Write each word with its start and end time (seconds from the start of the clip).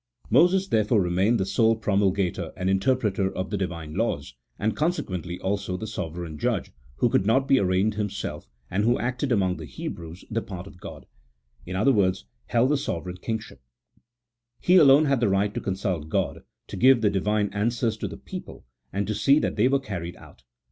Moses, 0.31 0.67
therefore, 0.67 0.99
remained 0.99 1.39
the 1.39 1.45
sole 1.45 1.75
promulgator 1.75 2.51
and 2.57 2.71
interpreter 2.71 3.31
of 3.31 3.51
the 3.51 3.55
Divine 3.57 3.93
laws, 3.93 4.33
and 4.57 4.75
con 4.75 4.89
sequently 4.91 5.39
also 5.41 5.77
the 5.77 5.85
sovereign 5.85 6.39
judge, 6.39 6.71
who 6.95 7.07
could 7.07 7.27
not 7.27 7.47
be 7.47 7.59
ar 7.59 7.67
raigned 7.67 7.93
himself, 7.93 8.47
and 8.71 8.83
who 8.83 8.97
acted 8.97 9.31
among 9.31 9.57
the 9.57 9.65
Hebrews 9.65 10.25
the 10.31 10.41
CHAP. 10.41 10.49
XVII.] 10.49 10.57
OF 10.57 10.63
THE 10.63 10.71
HEBREW 10.71 10.71
THEOCRACY. 10.71 10.79
221 10.87 11.03
part 11.03 11.03
of 11.03 11.05
God; 11.05 11.05
in 11.69 11.75
other 11.75 11.91
words, 11.91 12.25
held 12.47 12.69
the 12.69 12.77
sovereign 12.77 13.17
kingship: 13.17 13.61
he 14.59 14.75
alone 14.77 15.05
had 15.05 15.19
the 15.19 15.29
right 15.29 15.53
to 15.53 15.61
consnlt 15.61 16.09
God, 16.09 16.41
to 16.65 16.75
give 16.75 17.01
the 17.01 17.11
Divine 17.11 17.49
answers 17.53 17.95
to 17.97 18.07
the 18.07 18.17
people, 18.17 18.65
and 18.91 19.05
to 19.05 19.13
see 19.13 19.37
that 19.37 19.55
they 19.55 19.67
were 19.67 19.79
carried 19.79 20.15
out. 20.15 20.41